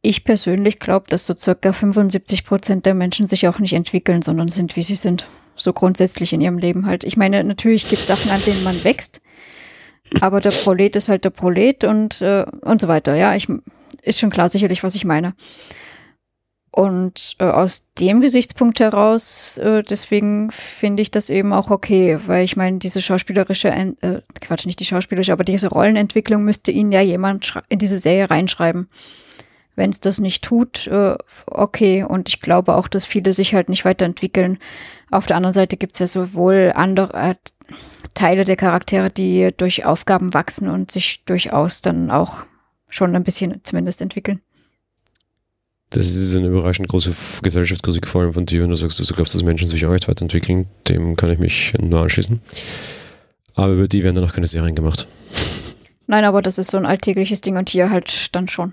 [0.01, 4.49] Ich persönlich glaube, dass so circa 75 Prozent der Menschen sich auch nicht entwickeln, sondern
[4.49, 5.27] sind, wie sie sind.
[5.57, 7.03] So grundsätzlich in ihrem Leben halt.
[7.03, 9.21] Ich meine, natürlich gibt es Sachen, an denen man wächst,
[10.21, 13.17] aber der Prolet ist halt der Prolet und, äh, und so weiter.
[13.17, 13.49] Ja, ich,
[14.03, 15.35] ist schon klar sicherlich, was ich meine.
[16.71, 22.45] Und äh, aus dem Gesichtspunkt heraus, äh, deswegen finde ich das eben auch okay, weil
[22.45, 27.01] ich meine, diese schauspielerische, äh, Quatsch, nicht die schauspielerische, aber diese Rollenentwicklung müsste ihnen ja
[27.01, 28.89] jemand in diese Serie reinschreiben.
[29.77, 32.05] Wenn es das nicht tut, äh, okay.
[32.05, 34.59] Und ich glaube auch, dass viele sich halt nicht weiterentwickeln.
[35.11, 37.35] Auf der anderen Seite gibt es ja sowohl andere äh,
[38.15, 42.45] Teile der Charaktere, die durch Aufgaben wachsen und sich durchaus dann auch
[42.89, 44.41] schon ein bisschen zumindest entwickeln.
[45.91, 49.15] Das ist eine überraschend große Gesellschaftskritik, vor allem von dir, wenn du sagst, dass du
[49.15, 50.67] glaubst, dass Menschen sich auch nicht weiterentwickeln.
[50.87, 52.41] Dem kann ich mich nur anschließen.
[53.55, 55.07] Aber über die werden dann auch keine Serien gemacht.
[56.07, 58.73] Nein, aber das ist so ein alltägliches Ding und hier halt dann schon.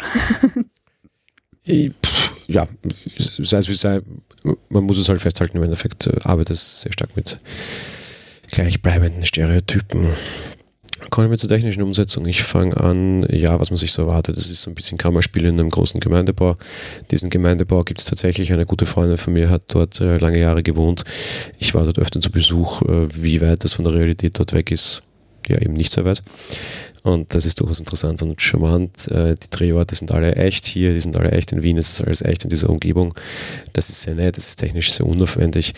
[2.47, 2.67] ja,
[3.17, 4.01] sei es wie sei,
[4.69, 7.39] man muss es halt festhalten, im Endeffekt äh, arbeitet es sehr stark mit
[8.51, 10.09] gleichbleibenden Stereotypen.
[11.09, 12.25] Kommen wir zur technischen Umsetzung.
[12.25, 14.37] Ich fange an, ja, was man sich so erwartet.
[14.37, 16.57] Das ist so ein bisschen Kammerspiel in einem großen Gemeindebau.
[17.11, 18.51] Diesen Gemeindebau gibt es tatsächlich.
[18.51, 21.03] Eine gute Freundin von mir hat dort äh, lange Jahre gewohnt.
[21.59, 22.81] Ich war dort öfter zu Besuch.
[22.81, 25.03] Äh, wie weit das von der Realität dort weg ist,
[25.47, 26.23] ja, eben nicht sehr weit.
[27.03, 29.07] Und das ist durchaus interessant und charmant.
[29.09, 32.01] Äh, die Drehorte sind alle echt hier, die sind alle echt in Wien, es ist
[32.01, 33.13] alles echt in dieser Umgebung.
[33.73, 35.75] Das ist sehr nett, das ist technisch sehr unaufwendig.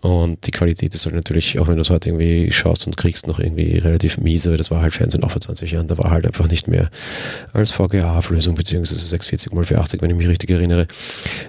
[0.00, 3.26] Und die Qualität ist halt natürlich, auch wenn du es heute irgendwie schaust und kriegst,
[3.26, 6.10] noch irgendwie relativ miese, weil das war halt Fernsehen auch vor 20 Jahren, da war
[6.10, 6.88] halt einfach nicht mehr
[7.52, 10.86] als VGA-Auflösung, beziehungsweise 640 x 480, wenn ich mich richtig erinnere.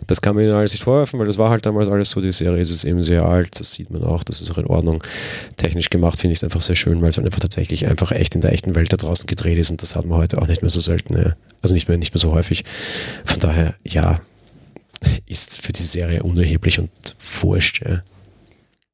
[0.08, 2.32] Das kann man ihnen alles nicht vorwerfen, weil das war halt damals alles so, die
[2.32, 5.04] Serie ist eben sehr alt, das sieht man auch, das ist auch in Ordnung.
[5.58, 8.42] Technisch gemacht finde ich es einfach sehr schön, weil es einfach tatsächlich einfach echt in
[8.42, 10.72] der echten Welt da draußen gedreht ist und das hat man heute auch nicht mehr
[10.72, 11.36] so selten, ja.
[11.62, 12.64] also nicht mehr, nicht mehr so häufig.
[13.26, 14.20] Von daher, ja,
[15.28, 16.90] ist für die Serie unerheblich und
[17.42, 18.02] wurscht, ja.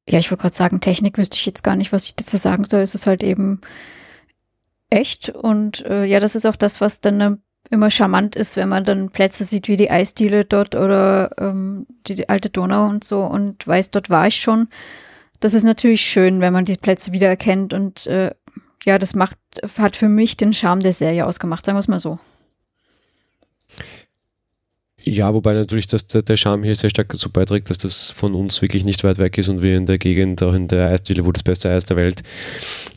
[0.08, 2.64] Ja, ich wollte gerade sagen, Technik wüsste ich jetzt gar nicht, was ich dazu sagen
[2.64, 2.80] soll.
[2.80, 3.60] Es ist halt eben
[4.88, 5.30] echt.
[5.30, 9.10] Und äh, ja, das ist auch das, was dann immer charmant ist, wenn man dann
[9.10, 13.66] Plätze sieht wie die Eisdiele dort oder ähm, die, die, alte Donau und so und
[13.66, 14.68] weiß, dort war ich schon.
[15.40, 18.32] Das ist natürlich schön, wenn man die Plätze wiedererkennt und äh,
[18.84, 19.36] ja, das macht,
[19.78, 22.18] hat für mich den Charme der Serie ausgemacht, sagen wir es mal so.
[25.08, 28.60] Ja, wobei natürlich dass der, Charme hier sehr stark dazu beiträgt, dass das von uns
[28.60, 31.30] wirklich nicht weit weg ist und wir in der Gegend, auch in der Eisdiele, wo
[31.30, 32.24] das beste Eis der Welt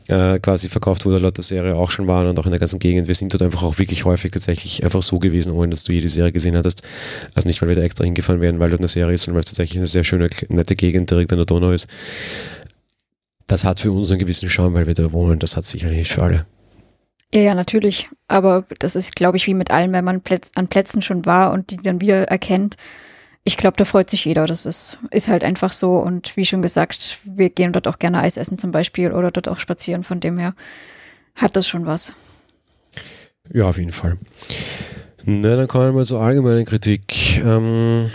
[0.07, 2.79] äh, quasi verkauft wurde, laut der Serie auch schon waren und auch in der ganzen
[2.79, 3.07] Gegend.
[3.07, 6.09] Wir sind dort einfach auch wirklich häufig tatsächlich einfach so gewesen, ohne dass du jede
[6.09, 6.81] Serie gesehen hattest.
[7.35, 9.41] Also nicht, weil wir da extra hingefahren wären, weil dort eine Serie ist, sondern weil
[9.41, 11.87] es tatsächlich eine sehr schöne, nette Gegend direkt an der Donau ist.
[13.45, 15.37] Das hat für uns einen gewissen Charme, weil wir da wohnen.
[15.37, 16.47] Das hat sicherlich nicht für alle.
[17.33, 18.09] Ja, ja, natürlich.
[18.27, 21.51] Aber das ist, glaube ich, wie mit allem, wenn man Plätz an Plätzen schon war
[21.51, 22.75] und die dann wieder erkennt.
[23.43, 24.45] Ich glaube, da freut sich jeder.
[24.45, 25.97] Das ist, ist halt einfach so.
[25.97, 29.47] Und wie schon gesagt, wir gehen dort auch gerne Eis essen zum Beispiel oder dort
[29.47, 30.03] auch spazieren.
[30.03, 30.55] Von dem her
[31.35, 32.13] hat das schon was.
[33.53, 34.17] Ja, auf jeden Fall.
[35.23, 37.37] Na, dann kommen wir mal zur allgemeinen Kritik.
[37.37, 38.09] Ähm,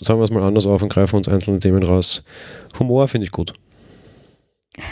[0.00, 2.24] sagen wir es mal anders auf und greifen uns einzelne Themen raus.
[2.78, 3.52] Humor finde ich gut.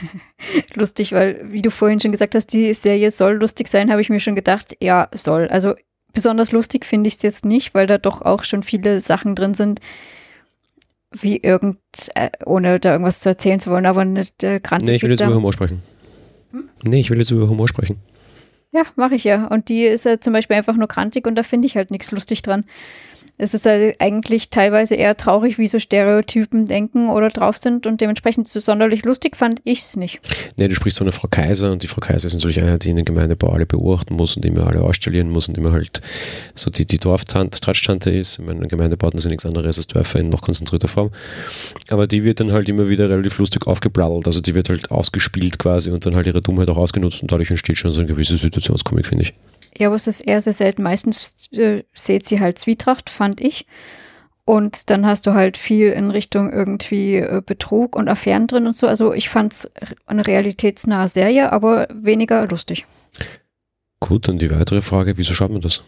[0.74, 4.10] lustig, weil, wie du vorhin schon gesagt hast, die Serie soll lustig sein, habe ich
[4.10, 5.48] mir schon gedacht, ja, soll.
[5.48, 5.74] Also
[6.12, 9.54] besonders lustig finde ich es jetzt nicht, weil da doch auch schon viele Sachen drin
[9.54, 9.80] sind,
[11.12, 11.78] wie irgend,
[12.14, 14.88] äh, ohne da irgendwas zu erzählen zu wollen, aber nicht äh, grantig.
[14.88, 15.82] Nee, ich will jetzt über Humor sprechen.
[16.52, 16.68] Hm?
[16.84, 17.98] Nee, ich will jetzt über Humor sprechen.
[18.70, 19.46] Ja, mache ich ja.
[19.48, 22.10] Und die ist ja zum Beispiel einfach nur grantig und da finde ich halt nichts
[22.10, 22.64] lustig dran
[23.38, 28.00] es ist halt eigentlich teilweise eher traurig, wie so Stereotypen denken oder drauf sind und
[28.00, 30.20] dementsprechend so sonderlich lustig fand ich es nicht.
[30.56, 32.90] Nee, du sprichst von der Frau Kaiser und die Frau Kaiser ist natürlich eine, die
[32.90, 36.02] in den Gemeindebau alle beobachten muss und immer alle ausstellen muss und immer halt
[36.54, 38.38] so die, die Dorftratschtante ist.
[38.38, 41.10] Ich meine, Gemeindebauten sind nichts anderes als Dörfer in noch konzentrierter Form.
[41.88, 44.26] Aber die wird dann halt immer wieder relativ lustig aufgebladdelt.
[44.26, 47.50] Also die wird halt ausgespielt quasi und dann halt ihre Dummheit auch ausgenutzt und dadurch
[47.50, 49.32] entsteht schon so ein gewisser Situationskomik, finde ich.
[49.76, 50.82] Ja, aber es ist eher sehr selten.
[50.82, 53.66] Meistens äh, seht sie halt Zwietracht, fand ich.
[54.44, 58.76] Und dann hast du halt viel in Richtung irgendwie äh, Betrug und Affären drin und
[58.76, 58.88] so.
[58.88, 59.72] Also ich fand es
[60.06, 62.84] eine realitätsnahe Serie, aber weniger lustig.
[64.00, 65.82] Gut, dann die weitere Frage, wieso schaut man das?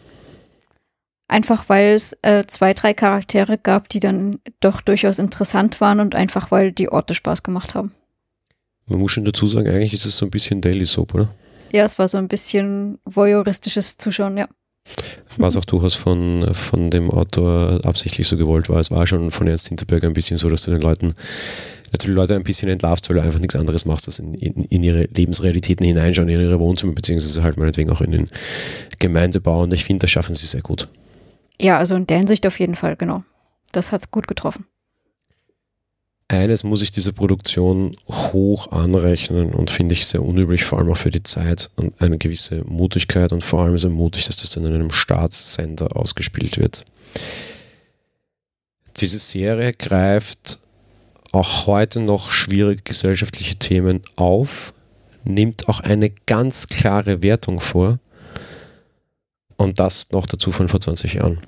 [1.27, 6.15] Einfach weil es äh, zwei, drei Charaktere gab, die dann doch durchaus interessant waren und
[6.15, 7.93] einfach weil die Orte Spaß gemacht haben.
[8.87, 11.29] Man muss schon dazu sagen, eigentlich ist es so ein bisschen Daily Soap, oder?
[11.71, 14.47] Ja, es war so ein bisschen voyeuristisches Zuschauen, ja.
[15.37, 18.79] Was auch durchaus von, von dem Autor absichtlich so gewollt war.
[18.79, 21.15] Es war schon von Ernst Hinterberger ein bisschen so, dass du den Leuten,
[22.01, 24.83] die Leute ein bisschen entlarvst, weil du einfach nichts anderes machst, als in, in, in
[24.83, 28.27] ihre Lebensrealitäten hineinschauen, in ihre Wohnzimmer, beziehungsweise halt meinetwegen auch in den
[28.99, 29.63] Gemeindebau.
[29.63, 30.87] Und ich finde, das schaffen sie sehr gut.
[31.59, 33.23] Ja, also in der Hinsicht auf jeden Fall, genau.
[33.71, 34.65] Das hat es gut getroffen
[36.27, 40.97] eines muss ich dieser Produktion hoch anrechnen und finde ich sehr unüblich, vor allem auch
[40.97, 44.65] für die Zeit und eine gewisse Mutigkeit und vor allem sehr mutig, dass das dann
[44.65, 46.83] in einem Staatssender ausgespielt wird.
[48.97, 50.59] Diese Serie greift
[51.31, 54.73] auch heute noch schwierige gesellschaftliche Themen auf,
[55.25, 57.99] nimmt auch eine ganz klare Wertung vor
[59.57, 61.39] und das noch dazu von vor 20 Jahren.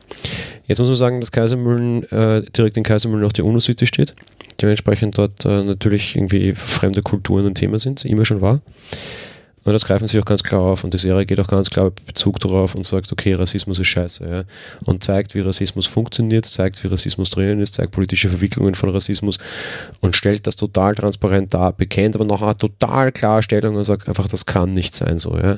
[0.67, 4.13] Jetzt muss man sagen, dass Kaisermühlen äh, direkt in Kaisermühlen auf der UNO-City steht
[4.61, 8.61] dementsprechend dort äh, natürlich irgendwie fremde Kulturen ein Thema sind, immer schon war.
[9.67, 11.91] Und das greifen sie auch ganz klar auf und die Serie geht auch ganz klar
[12.05, 14.25] Bezug darauf und sagt, okay, Rassismus ist scheiße.
[14.25, 14.43] Ja?
[14.85, 19.39] Und zeigt, wie Rassismus funktioniert, zeigt, wie Rassismus drinnen ist, zeigt politische Verwicklungen von Rassismus
[19.99, 24.07] und stellt das total transparent dar, bekennt aber noch eine total klare Stellung und sagt
[24.07, 25.37] einfach, das kann nicht sein so.
[25.37, 25.57] Ja?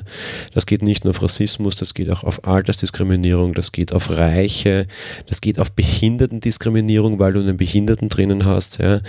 [0.54, 4.88] Das geht nicht nur auf Rassismus, das geht auch auf Altersdiskriminierung, das geht auf Reiche,
[5.28, 8.80] das geht auf Behindertendiskriminierung, weil du einen Behinderten drinnen hast.
[8.80, 9.02] Ja?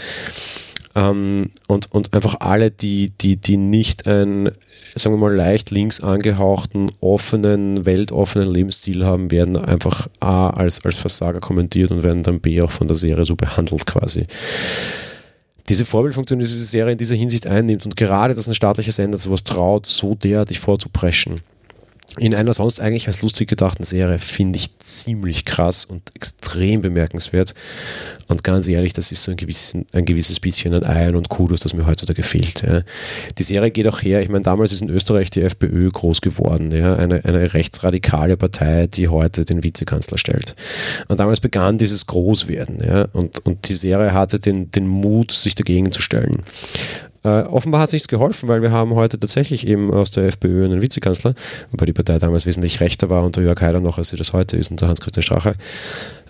[0.96, 4.52] Ähm, und, und einfach alle, die, die, die nicht einen,
[4.96, 10.96] sagen wir mal, leicht links angehauchten, offenen, weltoffenen Lebensstil haben, werden einfach A als, als
[10.96, 14.26] Versager kommentiert und werden dann B auch von der Serie so behandelt quasi.
[15.70, 19.18] Diese Vorbildfunktion, die diese Serie in dieser Hinsicht einnimmt und gerade, dass ein staatlicher Sender
[19.18, 21.42] sowas traut, so derartig vorzupreschen,
[22.18, 27.54] in einer sonst eigentlich als lustig gedachten Serie finde ich ziemlich krass und extrem bemerkenswert.
[28.28, 31.62] Und ganz ehrlich, das ist so ein, gewissen, ein gewisses bisschen an Eiern und Kudos,
[31.62, 32.62] das mir heutzutage fehlt.
[32.62, 32.82] Ja.
[33.38, 36.72] Die Serie geht auch her, ich meine, damals ist in Österreich die FPÖ groß geworden,
[36.72, 40.56] ja, eine, eine rechtsradikale Partei, die heute den Vizekanzler stellt.
[41.10, 42.82] Und damals begann dieses Großwerden.
[42.86, 46.44] Ja, und, und die Serie hatte den, den Mut, sich dagegen zu stellen.
[47.24, 50.66] Äh, offenbar hat es nichts geholfen, weil wir haben heute tatsächlich eben aus der FPÖ
[50.66, 51.36] einen Vizekanzler,
[51.70, 54.58] wobei die Partei damals wesentlich rechter war unter Jörg Haider noch, als sie das heute
[54.58, 55.56] ist, unter Hans-Christian Strache.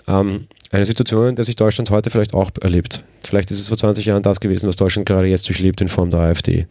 [0.08, 3.04] Ähm, eine Situation, in der sich Deutschland heute vielleicht auch erlebt.
[3.24, 6.12] Vielleicht ist es vor 20 Jahren das gewesen, was Deutschland gerade jetzt durchlebt in Form
[6.12, 6.68] der AfD.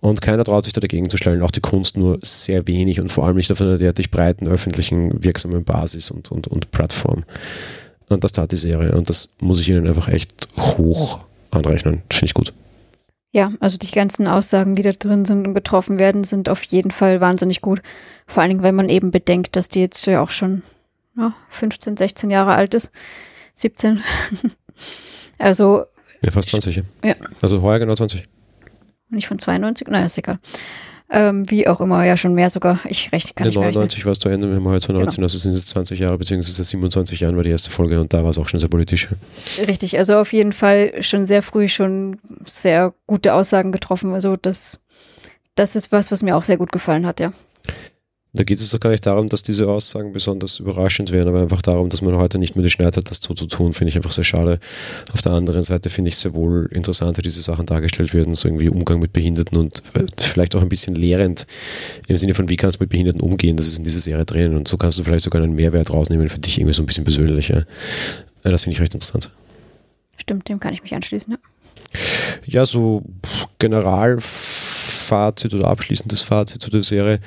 [0.00, 3.10] Und keiner traut sich da dagegen zu stellen, auch die Kunst nur sehr wenig und
[3.10, 7.24] vor allem nicht auf einer derartig breiten öffentlichen, wirksamen Basis und, und, und Plattform.
[8.08, 11.20] Und das tat die Serie und das muss ich ihnen einfach echt hoch
[11.50, 12.02] anrechnen.
[12.10, 12.52] Finde ich gut.
[13.38, 16.90] Ja, also die ganzen Aussagen, die da drin sind und getroffen werden, sind auf jeden
[16.90, 17.82] Fall wahnsinnig gut.
[18.26, 20.64] Vor allen Dingen, wenn man eben bedenkt, dass die jetzt ja auch schon
[21.16, 22.90] ja, 15, 16 Jahre alt ist.
[23.54, 24.02] 17.
[25.38, 25.84] also.
[26.24, 26.82] Ja, fast 20.
[27.04, 27.14] Ja.
[27.40, 28.26] Also heuer genau 20.
[29.10, 29.86] Nicht von 92?
[29.86, 30.40] Naja, ist egal.
[31.10, 32.80] Ähm, wie auch immer, ja, schon mehr sogar.
[32.86, 33.54] Ich rechne gar nicht.
[33.54, 35.24] 99 war es zu Ende, wir haben heute 2019, genau.
[35.24, 38.30] also sind es 20 Jahre, beziehungsweise 27 Jahre war die erste Folge und da war
[38.30, 39.08] es auch schon sehr politisch.
[39.66, 44.12] Richtig, also auf jeden Fall schon sehr früh schon sehr gute Aussagen getroffen.
[44.12, 44.80] Also das,
[45.54, 47.32] das ist was, was mir auch sehr gut gefallen hat, ja.
[48.34, 51.62] Da geht es doch gar nicht darum, dass diese Aussagen besonders überraschend wären, aber einfach
[51.62, 53.96] darum, dass man heute nicht mehr die Schneid hat, das so zu tun, finde ich
[53.96, 54.60] einfach sehr schade.
[55.14, 58.48] Auf der anderen Seite finde ich sehr wohl interessant, wie diese Sachen dargestellt werden, so
[58.48, 61.46] irgendwie Umgang mit Behinderten und äh, vielleicht auch ein bisschen lehrend
[62.06, 64.54] im Sinne von, wie kannst du mit Behinderten umgehen, das ist in dieser Serie drin
[64.54, 67.04] und so kannst du vielleicht sogar einen Mehrwert rausnehmen für dich irgendwie so ein bisschen
[67.04, 67.64] persönlicher.
[68.42, 69.30] Das finde ich recht interessant.
[70.18, 71.38] Stimmt, dem kann ich mich anschließen, ja.
[72.44, 73.02] Ja, so
[73.58, 77.20] Generalfazit oder abschließendes Fazit zu der Serie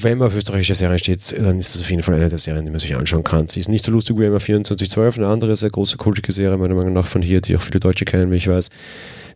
[0.00, 2.64] wenn man auf österreichische Serien steht, dann ist das auf jeden Fall eine der Serien,
[2.64, 3.48] die man sich anschauen kann.
[3.48, 6.74] Sie ist nicht so lustig wie immer 2412, eine andere sehr große kultige Serie, meiner
[6.74, 8.70] Meinung nach von hier, die auch viele Deutsche kennen, wie ich weiß.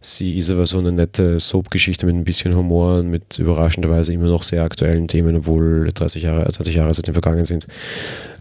[0.08, 4.28] Sie ist aber so eine nette Soap-Geschichte mit ein bisschen Humor und mit überraschenderweise immer
[4.28, 7.66] noch sehr aktuellen Themen, obwohl 30 Jahre, 20 Jahre seitdem vergangen sind.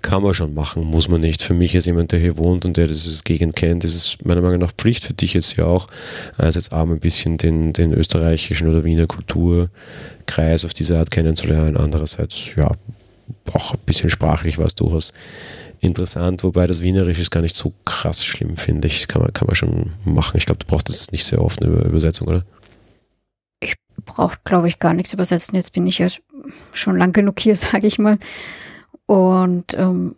[0.04, 1.42] Kann man schon machen, muss man nicht.
[1.42, 4.42] Für mich als jemand, der hier wohnt und der dieses Gegend kennt, ist es meiner
[4.42, 5.88] Meinung nach Pflicht für dich jetzt hier auch,
[6.38, 11.78] als jetzt arm ein bisschen den, den österreichischen oder Wiener Kulturkreis auf diese Art kennenzulernen.
[11.78, 12.70] Andererseits, ja,
[13.54, 15.14] auch ein bisschen sprachlich war es durchaus
[15.86, 18.98] interessant, wobei das Wienerisch ist gar nicht so krass schlimm, finde ich.
[18.98, 20.38] Das kann man, kann man schon machen.
[20.38, 22.44] Ich glaube, du brauchst das nicht sehr oft eine Übersetzung, oder?
[23.62, 25.56] Ich brauche, glaube ich, gar nichts übersetzen.
[25.56, 26.08] Jetzt bin ich ja
[26.74, 28.20] schon lang genug hier, sage ich mal.
[29.06, 30.16] Und ähm,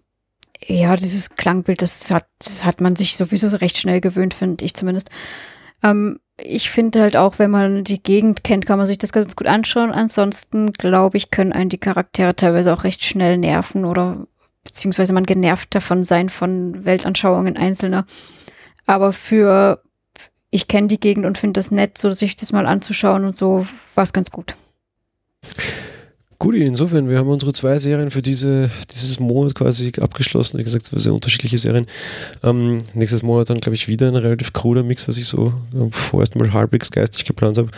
[0.65, 4.73] ja, dieses Klangbild, das hat, das hat man sich sowieso recht schnell gewöhnt, finde ich
[4.73, 5.09] zumindest.
[5.83, 9.35] Ähm, ich finde halt auch, wenn man die Gegend kennt, kann man sich das ganz
[9.35, 9.91] gut anschauen.
[9.91, 14.27] Ansonsten, glaube ich, können einen die Charaktere teilweise auch recht schnell nerven oder
[14.67, 18.05] beziehungsweise man genervt davon sein von Weltanschauungen Einzelner.
[18.85, 19.81] Aber für,
[20.49, 23.65] ich kenne die Gegend und finde das nett, so sich das mal anzuschauen und so
[23.95, 24.55] war es ganz gut.
[26.39, 30.59] Gut, insofern, wir haben unsere zwei Serien für diese, dieses Monat quasi abgeschlossen.
[30.59, 31.87] Wie gesagt, zwei sehr unterschiedliche Serien.
[32.43, 35.91] Ähm, nächstes Monat dann, glaube ich, wieder ein relativ cruder Mix, was ich so ähm,
[35.91, 37.69] vorerst mal halbwegs geistig geplant habe.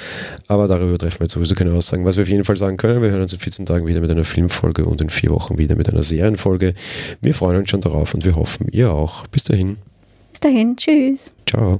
[0.50, 2.04] Aber darüber treffen wir jetzt sowieso keine Aussagen.
[2.04, 4.12] Was wir auf jeden Fall sagen können, wir hören uns in 14 Tagen wieder mit
[4.12, 6.74] einer Filmfolge und in vier Wochen wieder mit einer Serienfolge.
[7.22, 9.26] Wir freuen uns schon darauf und wir hoffen, ihr auch.
[9.28, 9.78] Bis dahin.
[10.32, 10.76] Bis dahin.
[10.76, 11.32] Tschüss.
[11.46, 11.80] Ciao.